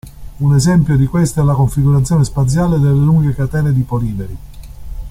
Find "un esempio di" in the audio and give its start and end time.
0.41-1.05